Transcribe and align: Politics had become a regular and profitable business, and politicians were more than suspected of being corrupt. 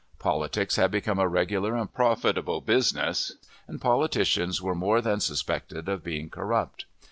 Politics 0.17 0.77
had 0.77 0.89
become 0.89 1.19
a 1.19 1.27
regular 1.27 1.75
and 1.77 1.93
profitable 1.93 2.59
business, 2.59 3.33
and 3.67 3.79
politicians 3.79 4.59
were 4.59 4.73
more 4.73 4.99
than 4.99 5.19
suspected 5.19 5.87
of 5.87 6.03
being 6.03 6.27
corrupt. 6.27 6.85